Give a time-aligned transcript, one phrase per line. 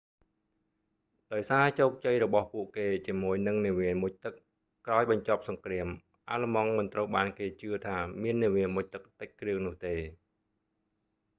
[1.33, 4.33] ដោយសារជោគជ័យរបស់ពួកគេជាមួយនឹងនាវាមុជទឹក
[4.85, 5.87] ក្រោយបញ្ចប់សង្គ្រាម
[6.29, 9.95] អាល្លឺម៉ង់មិនត្រូវបានគេជឿថាមាននាវាមុជទឹកតិចគ្រឿងនោះទេ